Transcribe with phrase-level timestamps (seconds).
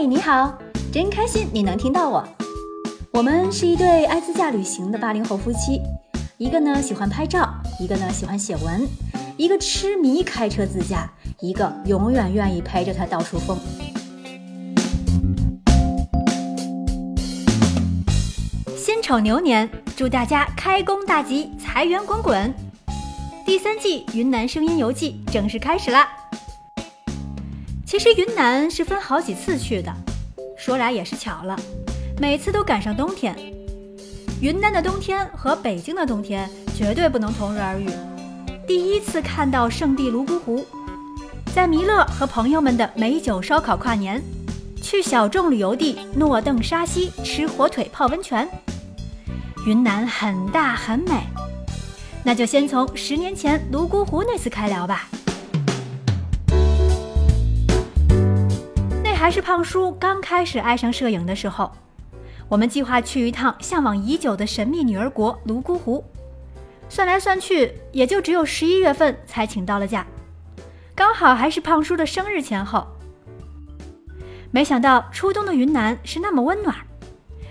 [0.00, 0.56] 嘿，你好，
[0.90, 2.26] 真开心你能听到我。
[3.12, 5.78] 我们是一对爱自驾旅行的八零后夫妻，
[6.38, 7.46] 一个呢喜欢拍照，
[7.78, 8.88] 一个呢喜欢写文，
[9.36, 13.58] 一个痴迷开车自驾，一个永远愿意陪着他到处疯。
[18.78, 22.54] 辛丑牛年，祝大家开工大吉，财源滚滚。
[23.44, 26.08] 第三季《云南声音游记》正式开始啦！
[27.90, 29.92] 其实云南是分好几次去的，
[30.56, 31.58] 说来也是巧了，
[32.20, 33.36] 每次都赶上冬天。
[34.40, 37.90] 云南的冬天和北京的冬天绝对不能同日而语。
[38.64, 40.64] 第一次看到圣地泸沽湖，
[41.52, 44.22] 在弥勒和朋友们的美酒烧烤跨年，
[44.80, 48.48] 去小众旅游地诺邓沙溪吃火腿泡温泉。
[49.66, 51.24] 云南很大很美，
[52.22, 55.08] 那就先从十年前泸沽湖那次开聊吧。
[59.30, 61.70] 还是胖叔刚开始爱上摄影的时候，
[62.48, 66.04] 我们计划去一趟向往已久的神秘女儿国泸沽湖。
[66.88, 70.04] 算来算去，也就只有十一月份才请到了假，
[70.96, 72.84] 刚好还是胖叔的生日前后。
[74.50, 76.74] 没想到初冬的云南是那么温暖，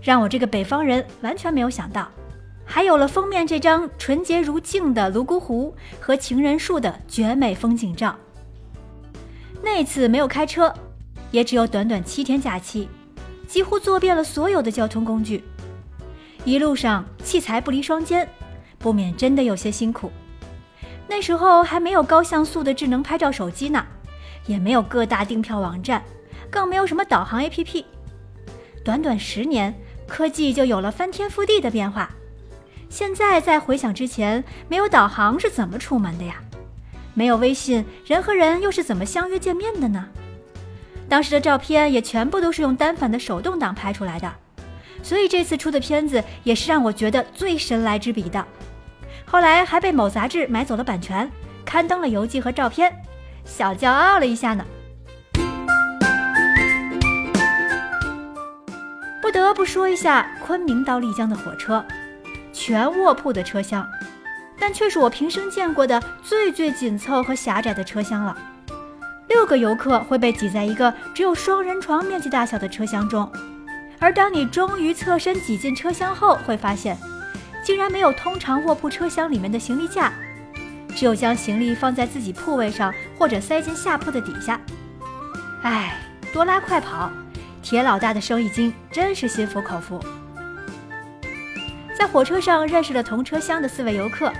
[0.00, 2.08] 让我这个北方人完全没有想到，
[2.64, 8.16] 还有了封面这张纯洁如镜的泸沽湖和情人树的绝美风景照。
[9.62, 10.72] 那次没有开车。
[11.30, 12.88] 也只有短短七天假期，
[13.46, 15.42] 几乎坐遍了所有的交通工具，
[16.44, 18.28] 一路上器材不离双肩，
[18.78, 20.10] 不免真的有些辛苦。
[21.08, 23.86] 那时候还没有高像素的智能拍照手机呢，
[24.46, 26.02] 也没有各大订票网站，
[26.50, 27.84] 更没有什么导航 APP。
[28.84, 29.74] 短短十年，
[30.06, 32.10] 科技就有了翻天覆地的变化。
[32.88, 36.36] 现在再回想之前没有导航是怎么出门的呀？
[37.14, 40.08] 没有微信，人和人又是怎么相约见面的呢？
[41.08, 44.32] 当时的照片也全部都是用单反的手动挡拍出来的，
[45.02, 48.44] 所以这次出的片子也是让我觉得最神来之笔的。
[49.24, 51.30] 后来还被某杂志买走了版权，
[51.64, 52.92] 刊登了游记和照片，
[53.44, 54.64] 小骄傲了一下呢。
[59.22, 61.84] 不得不说一下昆明到丽江的火车，
[62.52, 63.86] 全卧铺的车厢，
[64.58, 68.36] 但却是我平生见过的最最紧凑和狭窄的车厢了。
[69.28, 73.30] 六个游客会被挤在一个只有双人床面积大小的车厢中，
[73.98, 76.96] 而当你终于侧身挤进车厢后，会发现，
[77.64, 80.12] 竟然没有通常卧铺车厢里面的行李架，
[80.94, 84.60] 只有将行李放在自己铺位上或者塞进下铺的底下。
[85.62, 85.98] 唉，
[86.32, 87.10] 多拉快跑，
[87.62, 90.00] 铁老大的生意经真是心服口服。
[91.98, 94.32] 在火车上认识了同车厢的四位游客，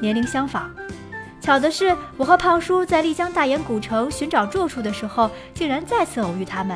[0.00, 0.70] 年龄相仿。
[1.44, 6.74] 巧的是，我和胖叔在丽江大研古城寻找住处的时候，竟然再次偶遇他们，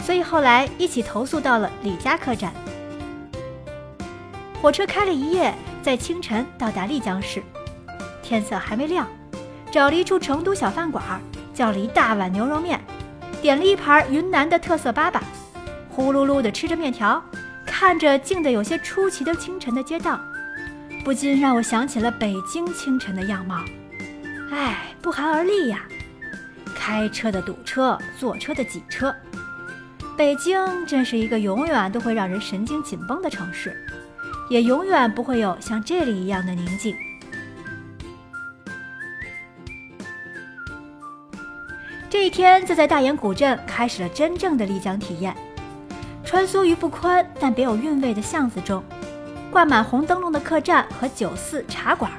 [0.00, 2.52] 所以后来一起投宿到了李家客栈。
[4.60, 7.42] 火车开了一夜，在清晨到达丽江市，
[8.22, 9.08] 天色还没亮，
[9.70, 11.02] 找了一处成都小饭馆，
[11.54, 12.78] 叫了一大碗牛肉面，
[13.40, 15.18] 点了一盘云南的特色粑粑，
[15.88, 17.24] 呼噜噜地吃着面条，
[17.64, 20.20] 看着静得有些出奇的清晨的街道。
[21.04, 23.64] 不禁让我想起了北京清晨的样貌，
[24.50, 25.84] 唉，不寒而栗呀。
[26.74, 29.14] 开车的堵车，坐车的挤车，
[30.16, 33.76] 北京真是一个永远都会让人神经紧绷的城市，
[34.48, 36.96] 也永远不会有像这里一样的宁静。
[42.08, 45.36] 这一天，就在大研古镇开始了真正的丽江体验，
[46.24, 48.82] 穿梭于不宽但别有韵味的巷子中。
[49.50, 52.10] 挂满红灯笼的客栈和酒肆茶馆，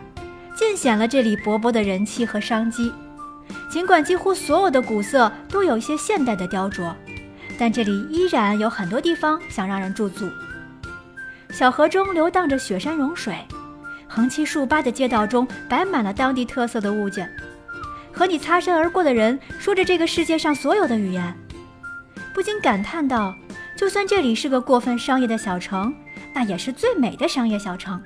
[0.59, 2.91] 尽显了这里勃勃的人气和商机。
[3.71, 6.93] 尽管几乎所有的古色都有一些现代的雕琢，
[7.57, 10.29] 但这里依然有很多地方想让人驻足。
[11.49, 13.37] 小河中流荡着雪山融水，
[14.05, 17.31] 横七竖八的街道中摆满了当地特色的物件。
[18.11, 21.33] 和你擦身而过的人说着这个世界上所有的语言，
[22.33, 23.33] 不禁感叹道：
[23.77, 25.95] 就算这里是个过分商业的小城。
[26.33, 27.99] 那也是最美的商业小城。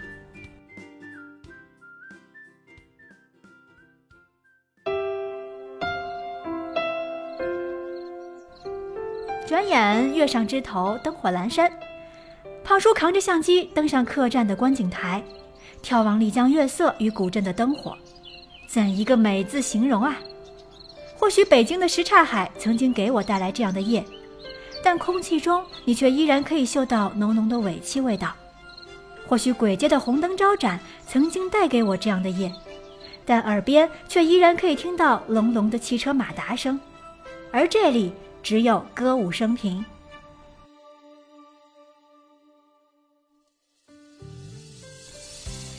[9.63, 11.71] 转眼月上枝头，灯火阑珊。
[12.65, 15.24] 胖叔扛着相机登上客栈的观景台，
[15.81, 17.95] 眺望丽江月色与古镇的灯火，
[18.68, 20.18] 怎一个美字形容啊！
[21.18, 24.04] 或许北京的什刹海曾经给我带来这样的夜。
[24.83, 28.36] 但空气中，你却依然可以嗅到浓浓的尾气味道。
[29.25, 30.77] 或许鬼街的红灯招展
[31.07, 32.51] 曾经带给我这样的夜，
[33.25, 36.77] 但耳边却依然可以听到隆隆的汽车马达声。
[37.50, 38.12] 而这里
[38.44, 39.84] 只有歌舞升平。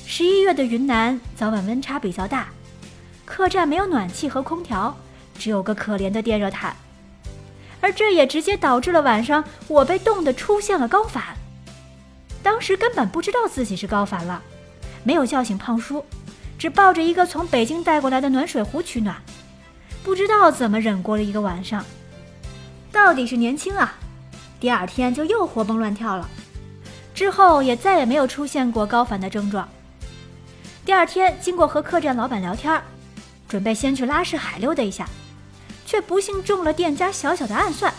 [0.06, 2.48] 十一月的云南早晚温差比较大，
[3.26, 4.96] 客栈没有暖气和空调，
[5.38, 6.74] 只有个可怜的电热毯，
[7.82, 11.36] 而这也直接导致了晚上我被冻得出现了高反。
[12.42, 14.42] 当时根本不知道自己是高反了，
[15.02, 16.02] 没有叫醒胖叔，
[16.58, 19.20] 只抱着一个从北京带过来的暖水壶取暖，
[20.02, 21.84] 不知道怎么忍过了一个晚上。
[22.94, 23.92] 到底是年轻啊！
[24.60, 26.28] 第二天就又活蹦乱跳了，
[27.12, 29.68] 之后也再也没有出现过高反的症状。
[30.84, 32.80] 第二天，经过和客栈老板聊天，
[33.48, 35.08] 准备先去拉市海溜达一下，
[35.84, 37.92] 却不幸中了店家小小的暗算。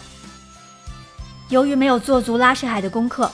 [1.50, 3.30] 由于没有做足拉市海的功课，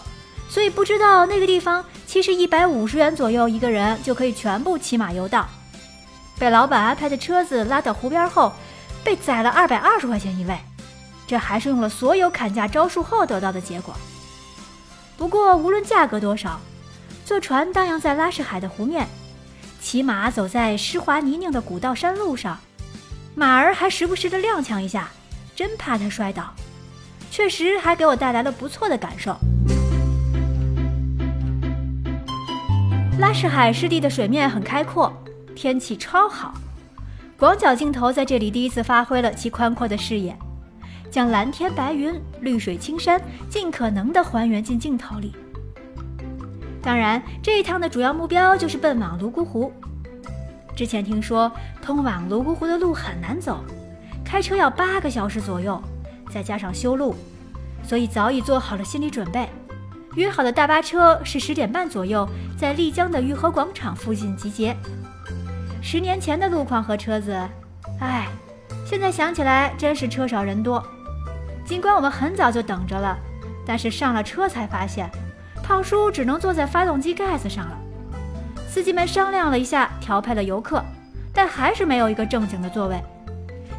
[0.49, 5.47] 所以不知道那个地方其实一百五十元左右一个人就可以全部骑马游荡。
[6.39, 8.51] 被老板安排的车子拉到湖边后，
[9.03, 10.57] 被宰了二百二十块钱一位，
[11.31, 13.95] 这还是用了所有砍价招数后得到的结果。
[15.15, 16.59] 不过无论价格多少，
[17.23, 19.07] 坐船荡漾在拉市海的湖面。
[19.79, 22.59] 骑马走在湿滑泥泞的古道山路上，
[23.33, 25.07] 马儿还时不时的踉跄一下，
[25.55, 26.53] 真怕它摔倒。
[27.31, 29.33] 确实还给我带来了不错的感受。
[33.19, 35.13] 拉市海湿地的水面很开阔，
[35.55, 36.53] 天气超好，
[37.37, 40.37] 广角镜头在这里第一次发挥了其宽阔的视野，
[41.11, 45.35] 将蓝天白云、绿水青山尽可能的还原进镜头里。
[46.81, 49.71] 当然，这一趟的主要目标就是奔往泸沽湖。
[50.75, 53.63] 之前听说通往泸沽湖的路很难走，
[54.25, 55.79] 开车要八个小时左右，
[56.33, 57.13] 再加上修路，
[57.83, 59.47] 所以早已做好了心理准备。
[60.15, 62.27] 约好的大巴车是十点半左右
[62.57, 64.75] 在丽江的玉河广场附近集结。
[65.81, 67.37] 十年前的路况和车子，
[67.99, 68.27] 唉，
[68.85, 70.83] 现在想起来真是车少人多。
[71.65, 73.17] 尽管我们很早就等着了，
[73.65, 75.09] 但是上了车才发现。
[75.63, 77.77] 胖叔只能坐在发动机盖子上了。
[78.67, 80.83] 司机们商量了一下，调配了游客，
[81.33, 83.01] 但还是没有一个正经的座位。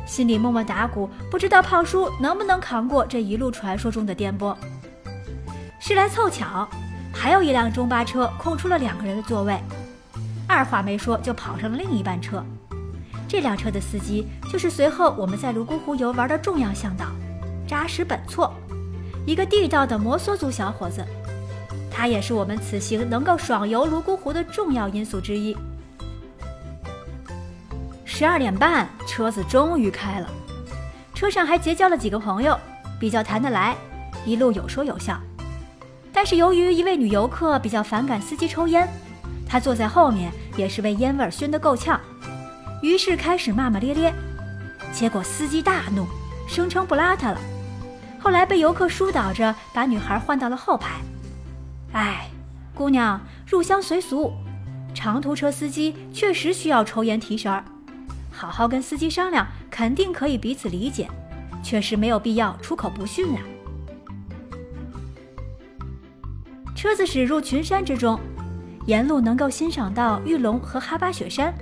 [0.06, 4.56] 心里默默打鼓，不知道胖叔能不能扛过这一路传说中的颠簸。
[5.80, 6.68] 是来凑巧，
[7.12, 9.60] 还有一辆中巴车空出了两个人的座位，
[10.46, 12.42] 二话没说就跑上了另一班车。
[13.28, 17.06] 这辆车的司机就是随后我们在泸沽湖游玩的重要向导
[17.72, 18.52] 扎什本措，
[19.24, 21.02] 一个地道的摩梭族小伙子。
[21.90, 25.56] 他也是我们此行能够爽游泸沽湖的重要因素之一。
[28.04, 30.28] 十二点半，车子终于开了，
[31.14, 32.60] 车上还结交了几个朋友，
[33.00, 33.74] 比较谈得来，
[34.26, 35.18] 一路有说有笑。
[36.12, 38.86] 但是由于一位女游客比较反感司机抽烟，
[39.48, 41.98] 她坐在后面也是被烟味熏得够呛，
[42.82, 44.12] 于是开始骂骂咧咧。
[44.92, 46.06] 结果司机大怒，
[46.46, 47.40] 声称不拉他了。
[48.22, 51.00] 后来被游客疏导着，把女孩换到了后排。
[51.92, 52.30] 哎，
[52.72, 54.32] 姑娘，入乡随俗，
[54.94, 57.64] 长途车司机确实需要抽烟提神儿，
[58.30, 61.08] 好好跟司机商量，肯定可以彼此理解，
[61.64, 63.42] 确实没有必要出口不逊啊。
[66.76, 68.20] 车子驶入群山之中，
[68.86, 71.52] 沿路能够欣赏到玉龙和哈巴雪山，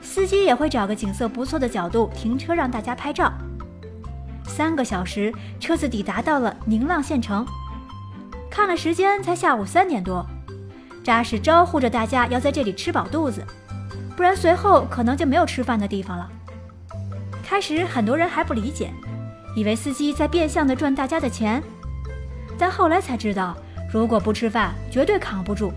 [0.00, 3.32] 司机也会找个景色不错的角度停车让大家拍照。
[4.56, 7.44] 三个小时，车子抵达到了宁浪县城。
[8.48, 10.24] 看了时间，才下午三点多。
[11.02, 13.44] 扎实招呼着大家要在这里吃饱肚子，
[14.16, 16.30] 不然随后可能就没有吃饭的地方了。
[17.42, 18.92] 开始很多人还不理解，
[19.56, 21.60] 以为司机在变相的赚大家的钱，
[22.56, 23.56] 但后来才知道，
[23.92, 25.72] 如果不吃饭，绝对扛不住。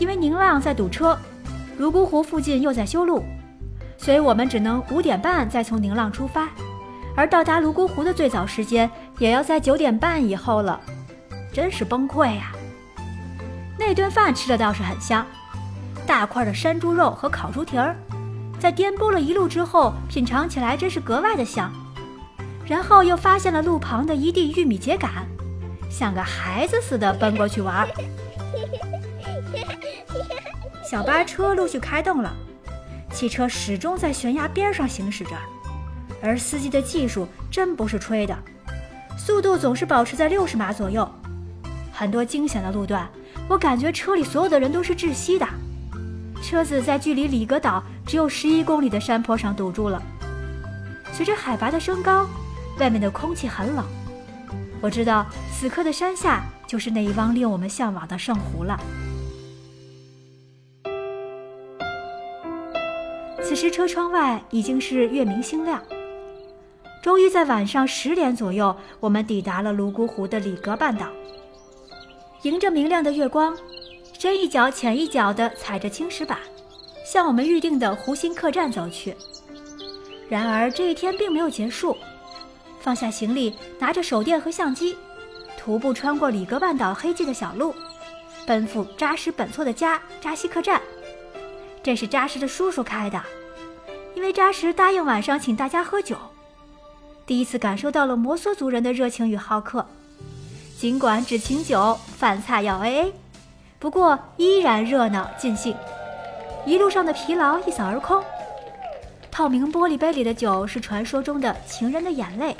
[0.00, 1.16] 因为宁浪在堵车，
[1.78, 3.22] 泸沽湖附近又在修路，
[3.96, 6.48] 所以我们只能五点半再从宁浪出发，
[7.16, 10.80] 而到达泸沽湖的最早时间也要在九点半以后了。
[11.52, 12.52] 真是崩溃呀！
[13.78, 15.24] 那顿饭吃的倒是很香，
[16.04, 17.96] 大块的山猪肉和烤猪蹄儿，
[18.58, 21.72] 在颠簸了一路之后，品尝起来真是格外的香。
[22.66, 25.08] 然后又发现了路旁的一地玉米秸秆，
[25.90, 27.86] 像个孩子似的奔过去玩。
[30.82, 32.34] 小巴车陆续开动了，
[33.12, 35.36] 汽车始终在悬崖边上行驶着，
[36.24, 38.34] 而司机的技术真不是吹的，
[39.18, 41.06] 速度总是保持在六十码左右。
[41.92, 43.06] 很多惊险的路段，
[43.46, 45.46] 我感觉车里所有的人都是窒息的。
[46.42, 50.02] 车子在距离里格岛只有十一公里的山坡上堵住了。
[51.12, 52.26] 随着海拔的升高，
[52.78, 53.84] 外面的空气很冷。
[54.80, 58.80] 我知道此刻的山下就是那一汪令我们向往的圣湖了。
[63.42, 65.80] 此时车窗外已经是月明星亮，
[67.04, 71.08] 终于在晚上十点左右，我们抵达了泸沽湖的里格半岛。
[72.44, 73.54] 迎着明亮的月光，
[74.18, 76.38] 深一脚浅一脚地踩着青石板，
[77.04, 79.14] 向我们预定的湖心客栈走去。
[80.30, 81.94] 然而这一天并没有结束，
[82.80, 84.96] 放下行李，拿着手电和相机，
[85.58, 87.74] 徒步穿过里格半岛黑寂的小路，
[88.46, 90.80] 奔赴扎什本措的家扎西客栈。
[91.82, 93.22] 这是扎什的叔叔开的，
[94.14, 96.16] 因为扎什答应晚上请大家喝酒。
[97.26, 99.86] 第一次感受到了摩梭族人的热情与好客，
[100.78, 103.12] 尽管只请酒，饭菜要 AA，
[103.78, 105.74] 不过依然热闹尽兴。
[106.66, 108.22] 一路上的疲劳一扫而空。
[109.30, 112.54] 透明玻璃杯里的酒是传说中的情人的眼泪，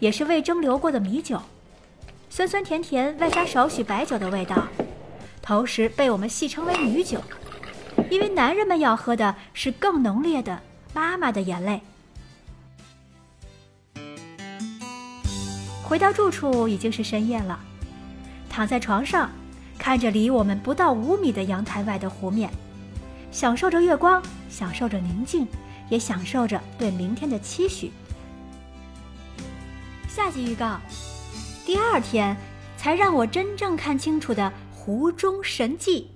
[0.00, 1.40] 也是未蒸馏过的米酒，
[2.30, 4.66] 酸酸甜甜，外加少许白酒的味道，
[5.42, 7.20] 同时被我们戏称为女酒，
[8.10, 10.58] 因为男人们要喝的是更浓烈的
[10.94, 11.80] 妈妈的眼泪。
[15.92, 17.60] 回到住处已经是深夜了，
[18.48, 19.30] 躺在床上，
[19.76, 22.50] 看着离我们不到五米的阳台外的湖面，
[23.30, 25.46] 享受着月光，享受着宁静。
[25.90, 27.92] 也享受着对明天的期许。
[30.08, 30.80] 下集预告：
[31.66, 32.34] 第二天
[32.78, 36.10] 才让我真正看清楚的湖中神迹。